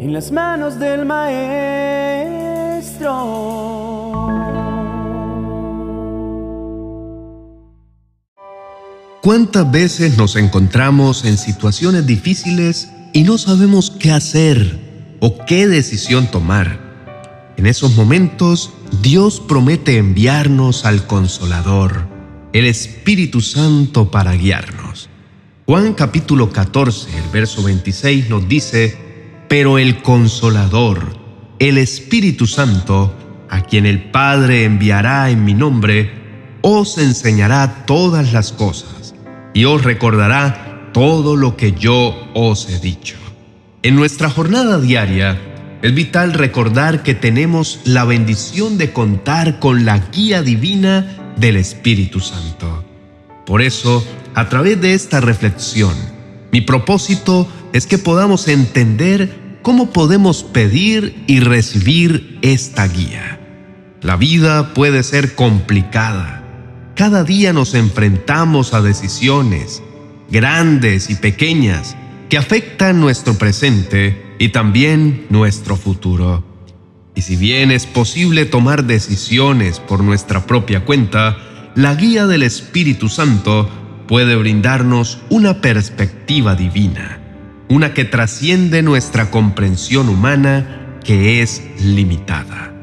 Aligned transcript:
en 0.00 0.12
las 0.14 0.32
manos 0.32 0.78
del 0.78 1.04
Maestro. 1.04 1.50
¿Cuántas 9.20 9.70
veces 9.70 10.16
nos 10.16 10.36
encontramos 10.36 11.26
en 11.26 11.36
situaciones 11.36 12.06
difíciles 12.06 12.88
y 13.12 13.24
no 13.24 13.36
sabemos 13.36 13.90
qué 13.90 14.10
hacer 14.10 14.78
o 15.20 15.44
qué 15.44 15.68
decisión 15.68 16.30
tomar? 16.30 16.80
En 17.58 17.66
esos 17.66 17.94
momentos, 17.94 18.72
Dios 19.02 19.38
promete 19.38 19.98
enviarnos 19.98 20.86
al 20.86 21.06
Consolador, 21.06 22.06
el 22.54 22.64
Espíritu 22.64 23.42
Santo 23.42 24.10
para 24.10 24.32
guiarnos. 24.32 25.10
Juan 25.66 25.92
capítulo 25.92 26.50
14, 26.50 27.18
el 27.18 27.30
verso 27.30 27.62
26 27.62 28.30
nos 28.30 28.48
dice, 28.48 29.09
Pero 29.50 29.78
el 29.78 30.00
Consolador, 30.00 31.16
el 31.58 31.76
Espíritu 31.76 32.46
Santo, 32.46 33.12
a 33.48 33.62
quien 33.62 33.84
el 33.84 34.00
Padre 34.12 34.62
enviará 34.62 35.28
en 35.28 35.44
mi 35.44 35.54
nombre, 35.54 36.12
os 36.60 36.98
enseñará 36.98 37.84
todas 37.84 38.32
las 38.32 38.52
cosas 38.52 39.12
y 39.52 39.64
os 39.64 39.82
recordará 39.82 40.92
todo 40.92 41.34
lo 41.34 41.56
que 41.56 41.72
yo 41.72 42.14
os 42.32 42.70
he 42.70 42.78
dicho. 42.78 43.16
En 43.82 43.96
nuestra 43.96 44.30
jornada 44.30 44.78
diaria, 44.78 45.36
es 45.82 45.92
vital 45.96 46.32
recordar 46.32 47.02
que 47.02 47.14
tenemos 47.14 47.80
la 47.82 48.04
bendición 48.04 48.78
de 48.78 48.92
contar 48.92 49.58
con 49.58 49.84
la 49.84 49.98
guía 49.98 50.42
divina 50.42 51.34
del 51.36 51.56
Espíritu 51.56 52.20
Santo. 52.20 52.84
Por 53.46 53.62
eso, 53.62 54.06
a 54.32 54.48
través 54.48 54.80
de 54.80 54.94
esta 54.94 55.20
reflexión, 55.20 55.96
mi 56.52 56.60
propósito 56.60 57.48
es 57.72 57.86
que 57.86 57.98
podamos 57.98 58.48
entender 58.48 59.58
cómo 59.62 59.90
podemos 59.90 60.42
pedir 60.42 61.24
y 61.26 61.40
recibir 61.40 62.38
esta 62.42 62.88
guía. 62.88 63.40
La 64.02 64.16
vida 64.16 64.72
puede 64.74 65.02
ser 65.02 65.34
complicada. 65.34 66.44
Cada 66.94 67.24
día 67.24 67.52
nos 67.52 67.74
enfrentamos 67.74 68.74
a 68.74 68.82
decisiones, 68.82 69.82
grandes 70.30 71.10
y 71.10 71.16
pequeñas, 71.16 71.96
que 72.28 72.38
afectan 72.38 73.00
nuestro 73.00 73.34
presente 73.34 74.34
y 74.38 74.48
también 74.50 75.26
nuestro 75.28 75.76
futuro. 75.76 76.44
Y 77.14 77.22
si 77.22 77.36
bien 77.36 77.70
es 77.70 77.86
posible 77.86 78.46
tomar 78.46 78.84
decisiones 78.84 79.80
por 79.80 80.02
nuestra 80.02 80.46
propia 80.46 80.84
cuenta, 80.84 81.36
la 81.74 81.94
guía 81.94 82.26
del 82.26 82.42
Espíritu 82.42 83.08
Santo 83.08 83.68
puede 84.08 84.36
brindarnos 84.36 85.18
una 85.28 85.60
perspectiva 85.60 86.54
divina, 86.54 87.19
una 87.70 87.94
que 87.94 88.04
trasciende 88.04 88.82
nuestra 88.82 89.30
comprensión 89.30 90.08
humana 90.08 90.98
que 91.04 91.40
es 91.40 91.62
limitada. 91.80 92.74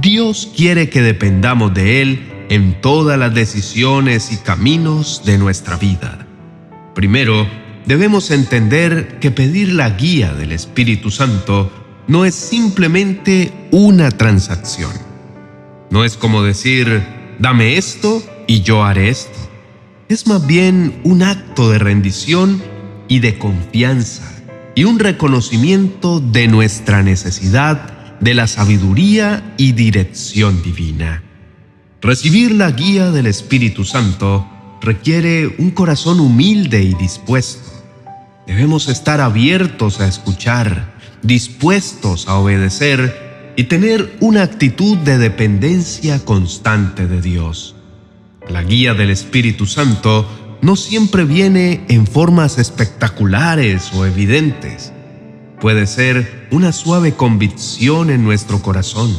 Dios 0.00 0.52
quiere 0.54 0.90
que 0.90 1.00
dependamos 1.00 1.72
de 1.74 2.02
Él 2.02 2.46
en 2.50 2.80
todas 2.82 3.18
las 3.18 3.34
decisiones 3.34 4.30
y 4.30 4.36
caminos 4.36 5.22
de 5.24 5.38
nuestra 5.38 5.76
vida. 5.76 6.26
Primero, 6.94 7.48
debemos 7.86 8.30
entender 8.30 9.18
que 9.18 9.30
pedir 9.30 9.72
la 9.72 9.88
guía 9.88 10.34
del 10.34 10.52
Espíritu 10.52 11.10
Santo 11.10 11.72
no 12.06 12.26
es 12.26 12.34
simplemente 12.34 13.50
una 13.70 14.10
transacción. 14.10 14.92
No 15.90 16.04
es 16.04 16.18
como 16.18 16.42
decir, 16.42 17.02
dame 17.38 17.78
esto 17.78 18.22
y 18.46 18.60
yo 18.60 18.84
haré 18.84 19.08
esto. 19.08 19.38
Es 20.10 20.26
más 20.26 20.46
bien 20.46 21.00
un 21.04 21.22
acto 21.22 21.70
de 21.70 21.78
rendición 21.78 22.62
y 23.12 23.18
de 23.18 23.36
confianza 23.36 24.22
y 24.74 24.84
un 24.84 24.98
reconocimiento 24.98 26.18
de 26.18 26.48
nuestra 26.48 27.02
necesidad 27.02 28.18
de 28.20 28.32
la 28.32 28.46
sabiduría 28.46 29.54
y 29.58 29.72
dirección 29.72 30.62
divina. 30.62 31.22
Recibir 32.00 32.52
la 32.52 32.70
guía 32.70 33.10
del 33.10 33.26
Espíritu 33.26 33.84
Santo 33.84 34.48
requiere 34.80 35.56
un 35.58 35.72
corazón 35.72 36.20
humilde 36.20 36.82
y 36.82 36.94
dispuesto 36.94 37.72
Debemos 38.46 38.88
estar 38.88 39.20
abiertos 39.20 40.00
a 40.00 40.08
escuchar, 40.08 40.94
dispuestos 41.22 42.28
a 42.28 42.36
obedecer 42.36 43.52
y 43.56 43.64
tener 43.64 44.16
una 44.20 44.42
actitud 44.42 44.96
de 44.96 45.18
dependencia 45.18 46.24
constante 46.24 47.06
de 47.06 47.20
Dios. 47.20 47.76
La 48.48 48.62
guía 48.62 48.94
del 48.94 49.10
Espíritu 49.10 49.66
Santo 49.66 50.26
no 50.62 50.76
siempre 50.76 51.24
viene 51.24 51.84
en 51.88 52.06
formas 52.06 52.56
espectaculares 52.56 53.92
o 53.94 54.06
evidentes. 54.06 54.92
Puede 55.60 55.88
ser 55.88 56.46
una 56.52 56.72
suave 56.72 57.14
convicción 57.14 58.10
en 58.10 58.22
nuestro 58.22 58.62
corazón, 58.62 59.12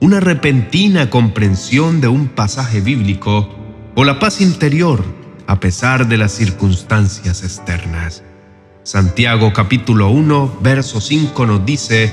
una 0.00 0.20
repentina 0.20 1.10
comprensión 1.10 2.00
de 2.00 2.08
un 2.08 2.28
pasaje 2.28 2.80
bíblico 2.80 3.50
o 3.94 4.04
la 4.04 4.18
paz 4.18 4.40
interior 4.40 5.04
a 5.46 5.60
pesar 5.60 6.08
de 6.08 6.16
las 6.16 6.32
circunstancias 6.32 7.42
externas. 7.42 8.22
Santiago 8.82 9.52
capítulo 9.52 10.08
1, 10.08 10.60
verso 10.62 11.02
5 11.02 11.46
nos 11.46 11.66
dice, 11.66 12.10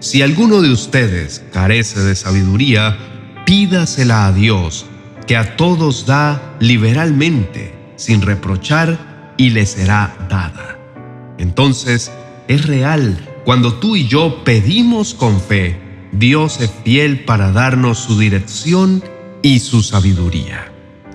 Si 0.00 0.22
alguno 0.22 0.60
de 0.60 0.72
ustedes 0.72 1.44
carece 1.52 2.00
de 2.00 2.16
sabiduría, 2.16 2.98
pídasela 3.46 4.26
a 4.26 4.32
Dios, 4.32 4.86
que 5.28 5.36
a 5.36 5.56
todos 5.56 6.06
da 6.06 6.56
liberalmente, 6.58 7.77
sin 7.98 8.22
reprochar, 8.22 9.34
y 9.36 9.50
le 9.50 9.66
será 9.66 10.16
dada. 10.30 10.78
Entonces, 11.36 12.10
es 12.48 12.66
real, 12.66 13.18
cuando 13.44 13.74
tú 13.74 13.94
y 13.94 14.08
yo 14.08 14.42
pedimos 14.44 15.12
con 15.12 15.40
fe, 15.40 15.78
Dios 16.12 16.60
es 16.60 16.70
fiel 16.84 17.24
para 17.24 17.52
darnos 17.52 17.98
su 17.98 18.18
dirección 18.18 19.04
y 19.42 19.60
su 19.60 19.82
sabiduría. 19.82 20.72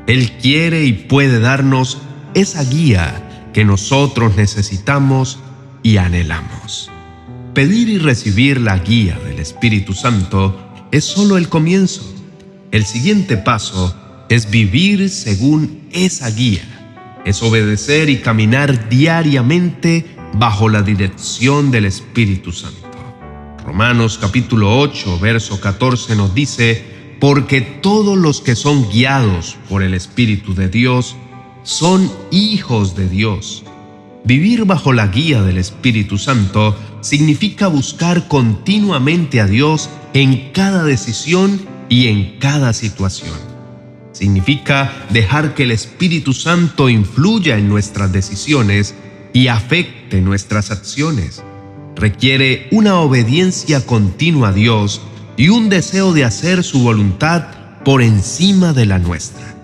Él 0.07 0.33
quiere 0.41 0.85
y 0.85 0.93
puede 0.93 1.39
darnos 1.39 1.97
esa 2.33 2.63
guía 2.63 3.49
que 3.53 3.65
nosotros 3.65 4.35
necesitamos 4.35 5.39
y 5.81 5.97
anhelamos. 5.97 6.89
Pedir 7.53 7.89
y 7.89 7.97
recibir 7.99 8.59
la 8.59 8.79
guía 8.79 9.19
del 9.19 9.39
Espíritu 9.39 9.93
Santo 9.93 10.87
es 10.91 11.05
solo 11.05 11.37
el 11.37 11.49
comienzo. 11.49 12.03
El 12.71 12.85
siguiente 12.85 13.37
paso 13.37 13.95
es 14.29 14.49
vivir 14.49 15.09
según 15.09 15.87
esa 15.91 16.29
guía, 16.31 16.65
es 17.25 17.41
obedecer 17.41 18.09
y 18.09 18.17
caminar 18.17 18.89
diariamente 18.89 20.05
bajo 20.33 20.69
la 20.69 20.81
dirección 20.81 21.71
del 21.71 21.85
Espíritu 21.85 22.51
Santo. 22.51 22.79
Romanos 23.65 24.17
capítulo 24.19 24.77
8, 24.79 25.19
verso 25.19 25.59
14 25.61 26.15
nos 26.15 26.35
dice, 26.35 26.83
porque 27.19 27.61
todos 27.61 28.17
los 28.17 28.41
que 28.41 28.55
son 28.55 28.89
guiados 28.89 29.55
por 29.69 29.83
el 29.83 29.93
Espíritu 29.93 30.53
de 30.53 30.67
Dios 30.67 31.15
son 31.63 32.11
hijos 32.31 32.95
de 32.95 33.07
Dios. 33.07 33.63
Vivir 34.25 34.65
bajo 34.65 34.93
la 34.93 35.07
guía 35.07 35.41
del 35.41 35.57
Espíritu 35.57 36.17
Santo 36.17 36.75
significa 37.01 37.67
buscar 37.67 38.27
continuamente 38.27 39.39
a 39.39 39.47
Dios 39.47 39.89
en 40.13 40.51
cada 40.51 40.83
decisión 40.83 41.61
y 41.89 42.07
en 42.07 42.39
cada 42.39 42.73
situación. 42.73 43.52
Significa 44.13 44.93
dejar 45.09 45.55
que 45.55 45.63
el 45.63 45.71
Espíritu 45.71 46.33
Santo 46.33 46.87
influya 46.87 47.57
en 47.57 47.67
nuestras 47.67 48.11
decisiones 48.11 48.93
y 49.33 49.47
afecte 49.47 50.21
nuestras 50.21 50.69
acciones. 50.69 51.43
Requiere 51.95 52.67
una 52.71 52.99
obediencia 52.99 53.85
continua 53.85 54.49
a 54.49 54.53
Dios 54.53 55.01
y 55.35 55.49
un 55.49 55.69
deseo 55.69 56.13
de 56.13 56.25
hacer 56.25 56.63
su 56.63 56.79
voluntad 56.79 57.47
por 57.83 58.03
encima 58.03 58.71
de 58.71 58.85
la 58.85 58.99
nuestra. 58.99 59.55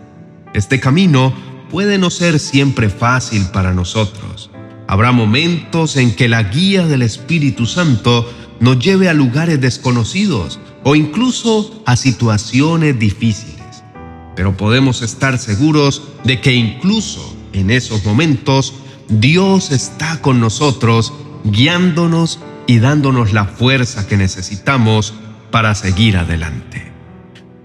Este 0.53 0.79
camino 0.79 1.31
puede 1.69 1.99
no 1.99 2.09
ser 2.09 2.39
siempre 2.39 2.89
fácil 2.89 3.45
para 3.53 3.73
nosotros. 3.73 4.49
Habrá 4.87 5.11
momentos 5.11 5.95
en 5.95 6.15
que 6.15 6.27
la 6.27 6.41
guía 6.41 6.87
del 6.87 7.03
Espíritu 7.03 7.67
Santo 7.67 8.27
nos 8.59 8.79
lleve 8.79 9.09
a 9.09 9.13
lugares 9.13 9.61
desconocidos 9.61 10.59
o 10.83 10.95
incluso 10.95 11.83
a 11.85 11.95
situaciones 11.95 12.97
difíciles. 12.97 13.58
Pero 14.39 14.55
podemos 14.55 15.01
estar 15.01 15.37
seguros 15.37 16.01
de 16.23 16.39
que 16.39 16.53
incluso 16.53 17.35
en 17.51 17.69
esos 17.69 18.05
momentos 18.05 18.73
Dios 19.09 19.69
está 19.73 20.21
con 20.21 20.39
nosotros, 20.39 21.11
guiándonos 21.43 22.39
y 22.65 22.79
dándonos 22.79 23.33
la 23.33 23.43
fuerza 23.43 24.07
que 24.07 24.15
necesitamos 24.15 25.13
para 25.51 25.75
seguir 25.75 26.15
adelante. 26.15 26.89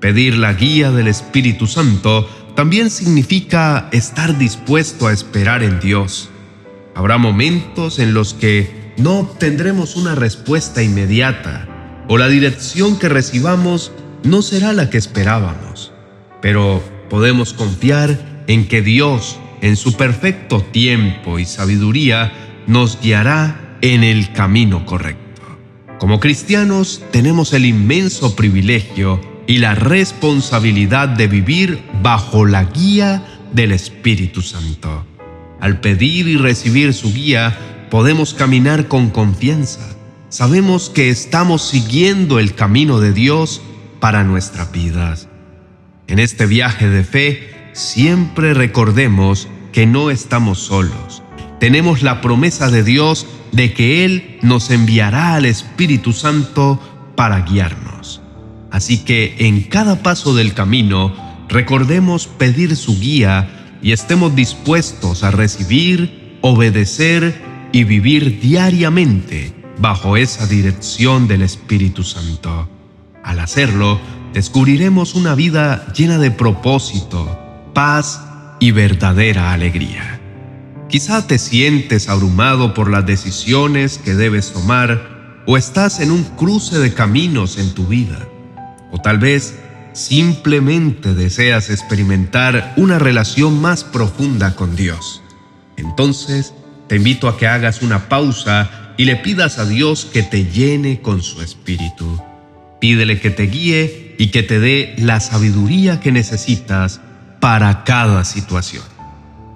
Pedir 0.00 0.36
la 0.36 0.52
guía 0.52 0.90
del 0.90 1.06
Espíritu 1.06 1.68
Santo 1.68 2.28
también 2.56 2.90
significa 2.90 3.88
estar 3.92 4.36
dispuesto 4.36 5.06
a 5.06 5.12
esperar 5.12 5.62
en 5.62 5.78
Dios. 5.78 6.28
Habrá 6.96 7.18
momentos 7.18 8.00
en 8.00 8.14
los 8.14 8.34
que 8.34 8.92
no 8.96 9.20
obtendremos 9.20 9.94
una 9.94 10.16
respuesta 10.16 10.82
inmediata 10.82 11.68
o 12.08 12.18
la 12.18 12.26
dirección 12.26 12.98
que 12.98 13.08
recibamos 13.08 13.92
no 14.24 14.42
será 14.42 14.72
la 14.72 14.90
que 14.90 14.98
esperábamos, 14.98 15.93
pero 16.44 16.82
podemos 17.08 17.54
confiar 17.54 18.44
en 18.48 18.68
que 18.68 18.82
Dios, 18.82 19.38
en 19.62 19.76
su 19.76 19.96
perfecto 19.96 20.60
tiempo 20.60 21.38
y 21.38 21.46
sabiduría, 21.46 22.34
nos 22.66 23.00
guiará 23.00 23.78
en 23.80 24.04
el 24.04 24.30
camino 24.34 24.84
correcto. 24.84 25.40
Como 25.98 26.20
cristianos 26.20 27.00
tenemos 27.12 27.54
el 27.54 27.64
inmenso 27.64 28.36
privilegio 28.36 29.22
y 29.46 29.56
la 29.56 29.74
responsabilidad 29.74 31.08
de 31.08 31.28
vivir 31.28 31.82
bajo 32.02 32.44
la 32.44 32.64
guía 32.64 33.24
del 33.54 33.72
Espíritu 33.72 34.42
Santo. 34.42 35.06
Al 35.60 35.80
pedir 35.80 36.28
y 36.28 36.36
recibir 36.36 36.92
su 36.92 37.10
guía, 37.14 37.58
podemos 37.90 38.34
caminar 38.34 38.86
con 38.86 39.08
confianza. 39.08 39.96
Sabemos 40.28 40.90
que 40.90 41.08
estamos 41.08 41.62
siguiendo 41.62 42.38
el 42.38 42.54
camino 42.54 43.00
de 43.00 43.14
Dios 43.14 43.62
para 43.98 44.24
nuestras 44.24 44.70
vidas. 44.72 45.28
En 46.06 46.18
este 46.18 46.46
viaje 46.46 46.88
de 46.88 47.02
fe, 47.02 47.50
siempre 47.72 48.52
recordemos 48.52 49.48
que 49.72 49.86
no 49.86 50.10
estamos 50.10 50.58
solos. 50.58 51.22
Tenemos 51.60 52.02
la 52.02 52.20
promesa 52.20 52.70
de 52.70 52.82
Dios 52.82 53.26
de 53.52 53.72
que 53.72 54.04
Él 54.04 54.38
nos 54.42 54.70
enviará 54.70 55.34
al 55.34 55.46
Espíritu 55.46 56.12
Santo 56.12 56.80
para 57.16 57.40
guiarnos. 57.40 58.20
Así 58.70 58.98
que 58.98 59.36
en 59.38 59.62
cada 59.62 60.02
paso 60.02 60.34
del 60.34 60.52
camino, 60.52 61.14
recordemos 61.48 62.26
pedir 62.26 62.76
su 62.76 62.98
guía 63.00 63.78
y 63.82 63.92
estemos 63.92 64.34
dispuestos 64.34 65.24
a 65.24 65.30
recibir, 65.30 66.38
obedecer 66.42 67.40
y 67.72 67.84
vivir 67.84 68.40
diariamente 68.40 69.54
bajo 69.78 70.16
esa 70.16 70.46
dirección 70.46 71.28
del 71.28 71.42
Espíritu 71.42 72.02
Santo. 72.02 72.68
Al 73.22 73.40
hacerlo, 73.40 74.00
descubriremos 74.34 75.14
una 75.14 75.36
vida 75.36 75.86
llena 75.94 76.18
de 76.18 76.32
propósito, 76.32 77.70
paz 77.72 78.20
y 78.58 78.72
verdadera 78.72 79.52
alegría. 79.52 80.20
Quizá 80.88 81.26
te 81.26 81.38
sientes 81.38 82.08
abrumado 82.08 82.74
por 82.74 82.90
las 82.90 83.06
decisiones 83.06 83.96
que 83.98 84.14
debes 84.14 84.52
tomar 84.52 85.42
o 85.46 85.56
estás 85.56 86.00
en 86.00 86.10
un 86.10 86.24
cruce 86.24 86.78
de 86.78 86.92
caminos 86.92 87.58
en 87.58 87.74
tu 87.74 87.86
vida. 87.86 88.18
O 88.90 88.98
tal 88.98 89.18
vez 89.18 89.56
simplemente 89.92 91.14
deseas 91.14 91.70
experimentar 91.70 92.74
una 92.76 92.98
relación 92.98 93.60
más 93.60 93.84
profunda 93.84 94.56
con 94.56 94.74
Dios. 94.74 95.22
Entonces, 95.76 96.54
te 96.88 96.96
invito 96.96 97.28
a 97.28 97.38
que 97.38 97.46
hagas 97.46 97.82
una 97.82 98.08
pausa 98.08 98.94
y 98.96 99.04
le 99.04 99.14
pidas 99.14 99.58
a 99.58 99.64
Dios 99.64 100.04
que 100.04 100.24
te 100.24 100.44
llene 100.44 101.00
con 101.00 101.22
su 101.22 101.40
espíritu. 101.40 102.20
Pídele 102.80 103.20
que 103.20 103.30
te 103.30 103.44
guíe 103.44 104.03
y 104.18 104.28
que 104.28 104.42
te 104.42 104.60
dé 104.60 104.94
la 104.98 105.20
sabiduría 105.20 106.00
que 106.00 106.12
necesitas 106.12 107.00
para 107.40 107.84
cada 107.84 108.24
situación. 108.24 108.84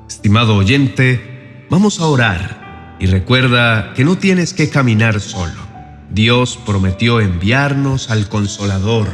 Estimado 0.09 0.57
oyente, 0.57 1.67
vamos 1.71 2.01
a 2.01 2.07
orar 2.07 2.97
y 3.01 3.07
recuerda 3.07 3.93
que 3.95 4.05
no 4.05 4.19
tienes 4.19 4.53
que 4.53 4.69
caminar 4.69 5.21
solo. 5.21 5.69
Dios 6.11 6.59
prometió 6.65 7.21
enviarnos 7.21 8.11
al 8.11 8.29
Consolador, 8.29 9.09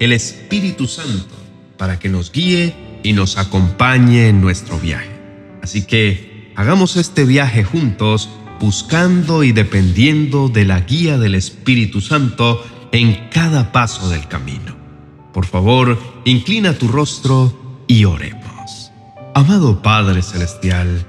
el 0.00 0.12
Espíritu 0.12 0.86
Santo, 0.86 1.34
para 1.76 1.98
que 1.98 2.08
nos 2.08 2.32
guíe 2.32 2.74
y 3.02 3.12
nos 3.12 3.38
acompañe 3.38 4.28
en 4.28 4.40
nuestro 4.40 4.78
viaje. 4.78 5.10
Así 5.62 5.82
que 5.82 6.52
hagamos 6.56 6.96
este 6.96 7.24
viaje 7.24 7.64
juntos 7.64 8.28
buscando 8.60 9.42
y 9.42 9.52
dependiendo 9.52 10.48
de 10.48 10.64
la 10.64 10.80
guía 10.80 11.18
del 11.18 11.34
Espíritu 11.34 12.00
Santo 12.00 12.64
en 12.92 13.28
cada 13.30 13.72
paso 13.72 14.10
del 14.10 14.26
camino. 14.28 14.76
Por 15.32 15.46
favor, 15.46 15.98
inclina 16.24 16.74
tu 16.74 16.88
rostro 16.88 17.84
y 17.86 18.04
oremos. 18.04 18.90
Amado 19.34 19.80
Padre 19.80 20.22
Celestial, 20.22 21.06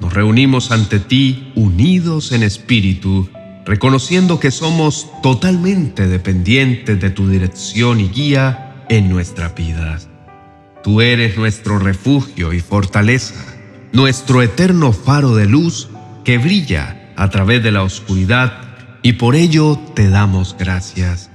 nos 0.00 0.12
reunimos 0.12 0.72
ante 0.72 0.98
ti 0.98 1.52
unidos 1.54 2.32
en 2.32 2.42
espíritu, 2.42 3.28
reconociendo 3.64 4.40
que 4.40 4.50
somos 4.50 5.08
totalmente 5.22 6.08
dependientes 6.08 7.00
de 7.00 7.10
tu 7.10 7.28
dirección 7.28 8.00
y 8.00 8.08
guía 8.08 8.84
en 8.88 9.08
nuestra 9.08 9.50
vida. 9.50 9.98
Tú 10.82 11.00
eres 11.00 11.36
nuestro 11.36 11.78
refugio 11.78 12.52
y 12.52 12.60
fortaleza, 12.60 13.34
nuestro 13.92 14.42
eterno 14.42 14.92
faro 14.92 15.34
de 15.34 15.46
luz 15.46 15.88
que 16.24 16.38
brilla 16.38 17.12
a 17.16 17.28
través 17.28 17.62
de 17.62 17.70
la 17.70 17.82
oscuridad 17.82 18.62
y 19.02 19.12
por 19.12 19.36
ello 19.36 19.78
te 19.94 20.08
damos 20.08 20.56
gracias. 20.58 21.30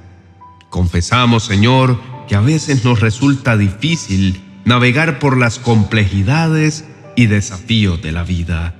Confesamos, 0.69 1.43
Señor, 1.43 1.99
que 2.27 2.35
a 2.35 2.41
veces 2.41 2.83
nos 2.83 2.99
resulta 2.99 3.57
difícil 3.57 4.41
navegar 4.65 5.19
por 5.19 5.37
las 5.37 5.59
complejidades 5.59 6.85
y 7.15 7.27
desafíos 7.27 8.01
de 8.01 8.11
la 8.11 8.23
vida. 8.23 8.75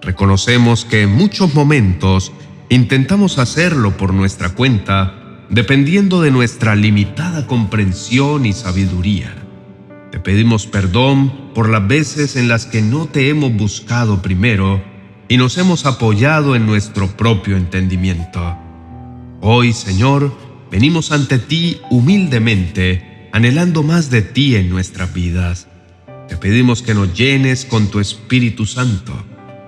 Reconocemos 0.00 0.84
que 0.84 1.02
en 1.02 1.12
muchos 1.12 1.54
momentos 1.54 2.32
intentamos 2.68 3.38
hacerlo 3.38 3.96
por 3.96 4.12
nuestra 4.14 4.50
cuenta, 4.50 5.14
dependiendo 5.50 6.20
de 6.20 6.30
nuestra 6.30 6.74
limitada 6.74 7.46
comprensión 7.46 8.46
y 8.46 8.52
sabiduría. 8.52 9.34
Te 10.12 10.20
pedimos 10.20 10.66
perdón 10.66 11.52
por 11.54 11.68
las 11.68 11.86
veces 11.86 12.36
en 12.36 12.48
las 12.48 12.66
que 12.66 12.82
no 12.82 13.06
te 13.06 13.28
hemos 13.28 13.52
buscado 13.52 14.22
primero 14.22 14.82
y 15.28 15.36
nos 15.36 15.58
hemos 15.58 15.86
apoyado 15.86 16.54
en 16.54 16.66
nuestro 16.66 17.08
propio 17.08 17.56
entendimiento. 17.56 18.56
Hoy, 19.40 19.72
Señor, 19.72 20.32
venimos 20.74 21.12
ante 21.12 21.38
ti 21.38 21.78
humildemente, 21.88 23.28
anhelando 23.30 23.84
más 23.84 24.10
de 24.10 24.22
ti 24.22 24.56
en 24.56 24.70
nuestras 24.70 25.14
vidas. 25.14 25.68
Te 26.26 26.36
pedimos 26.36 26.82
que 26.82 26.94
nos 26.94 27.14
llenes 27.14 27.64
con 27.64 27.92
tu 27.92 28.00
Espíritu 28.00 28.66
Santo, 28.66 29.12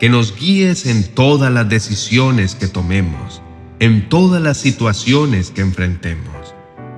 que 0.00 0.08
nos 0.08 0.36
guíes 0.36 0.84
en 0.84 1.04
todas 1.04 1.52
las 1.52 1.68
decisiones 1.68 2.56
que 2.56 2.66
tomemos, 2.66 3.40
en 3.78 4.08
todas 4.08 4.42
las 4.42 4.56
situaciones 4.58 5.52
que 5.52 5.60
enfrentemos. 5.60 6.54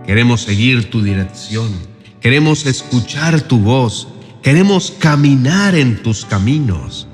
Queremos 0.06 0.40
seguir 0.40 0.88
tu 0.88 1.02
dirección, 1.02 1.70
queremos 2.22 2.64
escuchar 2.64 3.42
tu 3.42 3.58
voz, 3.58 4.08
queremos 4.42 4.90
caminar 4.90 5.74
en 5.74 6.02
tus 6.02 6.24
caminos. 6.24 7.06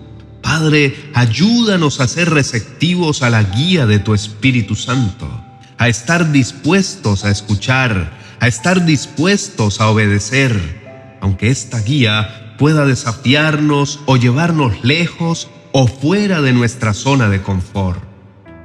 Padre, 0.43 0.95
ayúdanos 1.13 2.01
a 2.01 2.07
ser 2.07 2.31
receptivos 2.31 3.23
a 3.25 3.31
la 3.31 3.43
guía 3.43 3.85
de 3.85 3.99
tu 3.99 4.15
Espíritu 4.15 4.77
Santo, 4.77 5.44
a 5.79 5.89
estar 5.89 6.33
dispuestos 6.33 7.25
a 7.25 7.31
escuchar, 7.31 8.13
a 8.41 8.47
estar 8.47 8.85
dispuestos 8.85 9.81
a 9.81 9.89
obedecer, 9.89 11.19
aunque 11.21 11.51
esta 11.51 11.81
guía 11.81 12.55
pueda 12.59 12.87
desafiarnos 12.87 14.01
o 14.07 14.17
llevarnos 14.17 14.85
lejos 14.85 15.49
o 15.73 15.87
fuera 15.87 16.41
de 16.41 16.53
nuestra 16.53 16.95
zona 16.95 17.29
de 17.29 17.43
confort. 17.43 18.03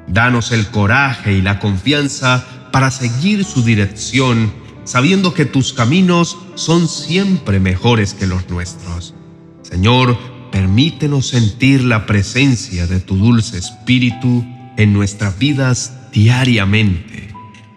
Danos 0.07 0.51
el 0.51 0.67
coraje 0.67 1.33
y 1.33 1.41
la 1.41 1.59
confianza 1.59 2.45
para 2.71 2.91
seguir 2.91 3.45
su 3.45 3.63
dirección, 3.63 4.53
sabiendo 4.83 5.33
que 5.33 5.45
tus 5.45 5.73
caminos 5.73 6.37
son 6.55 6.87
siempre 6.87 7.59
mejores 7.59 8.13
que 8.13 8.27
los 8.27 8.49
nuestros. 8.49 9.13
Señor, 9.61 10.17
permítenos 10.51 11.27
sentir 11.27 11.83
la 11.83 12.05
presencia 12.05 12.87
de 12.87 12.99
tu 12.99 13.17
dulce 13.17 13.57
espíritu 13.57 14.45
en 14.77 14.93
nuestras 14.93 15.37
vidas 15.37 15.98
diariamente 16.11 17.29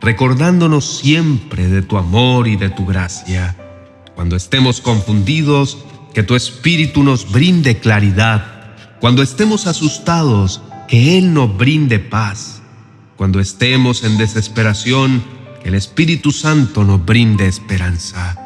recordándonos 0.02 0.98
siempre 0.98 1.68
de 1.68 1.80
tu 1.80 1.96
amor 1.96 2.48
y 2.48 2.56
de 2.56 2.68
tu 2.68 2.84
gracia. 2.84 3.56
Cuando 4.14 4.36
estemos 4.36 4.80
confundidos, 4.80 5.78
que 6.12 6.24
tu 6.24 6.34
Espíritu 6.34 7.04
nos 7.04 7.30
brinde 7.30 7.78
claridad. 7.78 8.74
Cuando 9.00 9.22
estemos 9.22 9.66
asustados, 9.66 10.60
que 10.88 11.16
Él 11.16 11.32
nos 11.32 11.56
brinde 11.56 12.00
paz. 12.00 12.60
Cuando 13.16 13.40
estemos 13.40 14.02
en 14.02 14.18
desesperación, 14.18 15.22
que 15.62 15.68
el 15.68 15.76
Espíritu 15.76 16.32
Santo 16.32 16.82
nos 16.84 17.02
brinde 17.04 17.46
esperanza. 17.46 18.36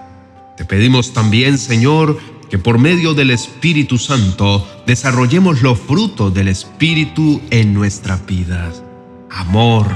Te 0.58 0.64
pedimos 0.66 1.14
también, 1.14 1.56
Señor, 1.56 2.20
que 2.50 2.58
por 2.58 2.78
medio 2.78 3.14
del 3.14 3.30
Espíritu 3.30 3.98
Santo 3.98 4.68
desarrollemos 4.86 5.62
los 5.62 5.78
frutos 5.80 6.32
del 6.32 6.48
Espíritu 6.48 7.40
en 7.50 7.72
nuestras 7.74 8.24
vidas. 8.26 8.85
Amor, 9.30 9.87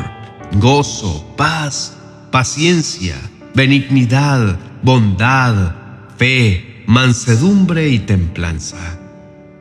gozo, 0.52 1.34
paz, 1.36 1.96
paciencia, 2.30 3.16
benignidad, 3.54 4.58
bondad, 4.82 5.74
fe, 6.16 6.84
mansedumbre 6.86 7.88
y 7.88 8.00
templanza. 8.00 8.98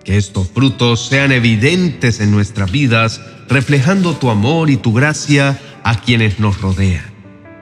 Que 0.03 0.17
estos 0.17 0.49
frutos 0.49 1.07
sean 1.07 1.31
evidentes 1.31 2.19
en 2.19 2.31
nuestras 2.31 2.71
vidas, 2.71 3.21
reflejando 3.47 4.15
tu 4.15 4.29
amor 4.29 4.69
y 4.69 4.77
tu 4.77 4.93
gracia 4.93 5.59
a 5.83 6.01
quienes 6.01 6.39
nos 6.39 6.61
rodean. 6.61 7.05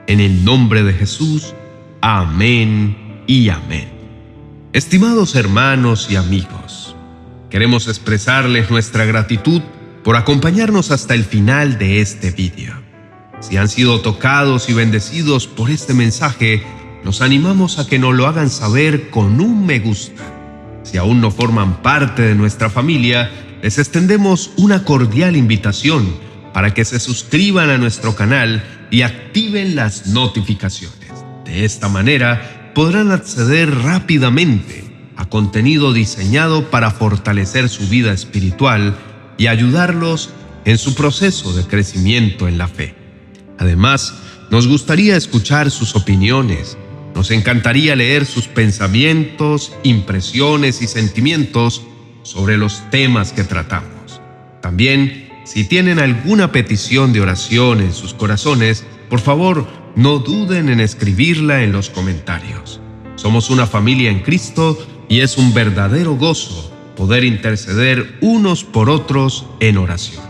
En 0.06 0.20
el 0.20 0.44
nombre 0.44 0.82
de 0.82 0.94
Jesús, 0.94 1.54
amén 2.00 3.22
y 3.26 3.50
amén. 3.50 3.90
Estimados 4.72 5.34
hermanos 5.34 6.08
y 6.10 6.16
amigos, 6.16 6.96
queremos 7.50 7.88
expresarles 7.88 8.70
nuestra 8.70 9.04
gratitud 9.04 9.62
por 10.04 10.16
acompañarnos 10.16 10.90
hasta 10.90 11.14
el 11.14 11.24
final 11.24 11.78
de 11.78 12.00
este 12.00 12.30
vídeo. 12.30 12.74
Si 13.40 13.56
han 13.56 13.68
sido 13.68 14.00
tocados 14.00 14.68
y 14.68 14.74
bendecidos 14.74 15.46
por 15.46 15.70
este 15.70 15.94
mensaje, 15.94 16.62
los 17.04 17.22
animamos 17.22 17.78
a 17.78 17.86
que 17.86 17.98
nos 17.98 18.14
lo 18.14 18.26
hagan 18.26 18.50
saber 18.50 19.10
con 19.10 19.40
un 19.40 19.64
me 19.64 19.78
gusta. 19.78 20.22
Si 20.82 20.96
aún 20.96 21.20
no 21.20 21.30
forman 21.30 21.82
parte 21.82 22.22
de 22.22 22.34
nuestra 22.34 22.70
familia, 22.70 23.30
les 23.62 23.78
extendemos 23.78 24.50
una 24.56 24.84
cordial 24.84 25.36
invitación 25.36 26.14
para 26.52 26.74
que 26.74 26.84
se 26.84 26.98
suscriban 26.98 27.70
a 27.70 27.78
nuestro 27.78 28.16
canal 28.16 28.64
y 28.90 29.02
activen 29.02 29.76
las 29.76 30.06
notificaciones. 30.08 31.12
De 31.44 31.64
esta 31.64 31.88
manera 31.88 32.72
podrán 32.74 33.12
acceder 33.12 33.74
rápidamente 33.74 34.84
a 35.16 35.26
contenido 35.26 35.92
diseñado 35.92 36.70
para 36.70 36.90
fortalecer 36.90 37.68
su 37.68 37.88
vida 37.88 38.12
espiritual 38.12 38.96
y 39.38 39.46
ayudarlos 39.46 40.30
en 40.64 40.76
su 40.76 40.94
proceso 40.94 41.54
de 41.54 41.64
crecimiento 41.64 42.48
en 42.48 42.58
la 42.58 42.68
fe. 42.68 42.94
Además, 43.56 44.12
nos 44.50 44.66
gustaría 44.66 45.16
escuchar 45.16 45.70
sus 45.70 45.96
opiniones. 45.96 46.76
Nos 47.14 47.30
encantaría 47.30 47.96
leer 47.96 48.26
sus 48.26 48.48
pensamientos, 48.48 49.72
impresiones 49.82 50.82
y 50.82 50.86
sentimientos 50.86 51.82
sobre 52.22 52.58
los 52.58 52.82
temas 52.90 53.32
que 53.32 53.44
tratamos. 53.44 54.20
También, 54.60 55.28
si 55.44 55.64
tienen 55.64 55.98
alguna 55.98 56.52
petición 56.52 57.12
de 57.12 57.22
oración 57.22 57.80
en 57.80 57.94
sus 57.94 58.12
corazones, 58.12 58.84
por 59.08 59.20
favor, 59.20 59.66
no 59.96 60.18
duden 60.18 60.68
en 60.68 60.80
escribirla 60.80 61.62
en 61.62 61.72
los 61.72 61.88
comentarios. 61.88 62.80
Somos 63.16 63.50
una 63.50 63.66
familia 63.66 64.10
en 64.10 64.20
Cristo 64.20 64.78
y 65.08 65.20
es 65.20 65.38
un 65.38 65.54
verdadero 65.54 66.14
gozo 66.16 66.67
poder 66.98 67.22
interceder 67.22 68.18
unos 68.20 68.64
por 68.64 68.90
otros 68.90 69.46
en 69.60 69.78
oración. 69.78 70.24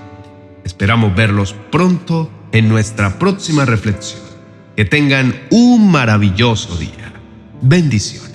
Esperamos 0.64 1.16
verlos 1.16 1.54
pronto 1.72 2.30
en 2.52 2.68
nuestra 2.68 3.18
próxima 3.18 3.64
reflexión. 3.64 4.20
Que 4.76 4.84
tengan 4.84 5.34
un 5.50 5.90
maravilloso 5.90 6.76
día. 6.76 7.14
Bendiciones. 7.62 8.28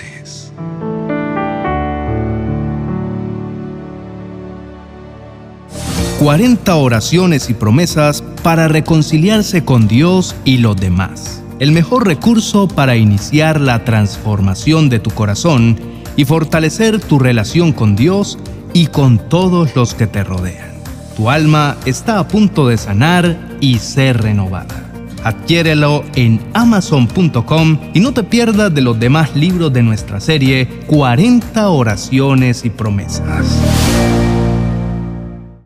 ...40 6.20 6.74
oraciones 6.75 7.50
y 7.50 7.54
promesas 7.54 8.24
para 8.44 8.70
reconciliarse 8.70 9.66
con 9.66 9.90
Dios 9.90 10.36
y 10.46 10.58
los 10.58 10.78
demás. 10.78 11.44
El 11.60 11.74
mejor 11.74 12.08
recurso 12.08 12.70
para 12.70 12.96
iniciar 12.96 13.60
la 13.60 13.84
transformación 13.84 14.88
de 14.90 15.00
tu 15.00 15.12
corazón 15.12 15.78
y 16.15 16.25
fortalecer 16.25 17.00
tu 17.00 17.20
relación 17.20 17.72
con 17.72 17.96
Dios 17.96 18.38
y 18.74 18.88
con 18.88 19.17
todos 19.29 19.75
los 19.75 19.93
que 19.93 20.08
te 20.08 20.24
rodean. 20.24 20.74
Tu 21.15 21.29
alma 21.29 21.77
está 21.86 22.20
a 22.20 22.27
punto 22.27 22.67
de 22.67 22.77
sanar 22.77 23.38
y 23.62 23.77
ser 23.79 24.22
renovada. 24.22 24.91
Adquiérelo 25.24 26.03
en 26.15 26.41
amazon.com 26.53 27.79
y 27.93 28.00
no 28.00 28.13
te 28.13 28.24
pierdas 28.24 28.74
de 28.74 28.82
los 28.82 29.00
demás 29.00 29.36
libros 29.36 29.72
de 29.72 29.84
nuestra 29.84 30.20
serie 30.20 30.67
40 30.88 31.70
oraciones 31.70 32.65
y 32.65 32.70
promesas. 32.70 33.46